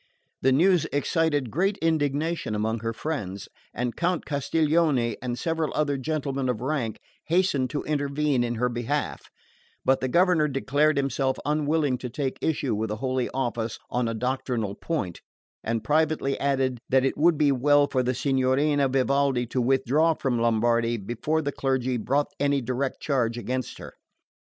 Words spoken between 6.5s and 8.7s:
rank hastened to intervene in her